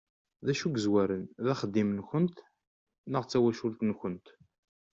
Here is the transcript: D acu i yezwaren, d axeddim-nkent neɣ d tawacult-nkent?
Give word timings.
D 0.45 0.47
acu 0.51 0.65
i 0.69 0.71
yezwaren, 0.73 1.23
d 1.43 1.45
axeddim-nkent 1.53 2.37
neɣ 3.11 3.23
d 3.23 3.29
tawacult-nkent? 3.31 4.27